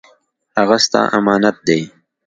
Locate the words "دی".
1.67-1.81